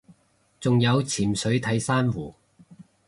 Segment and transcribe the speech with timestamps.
[0.59, 2.33] 仲有潛水睇珊瑚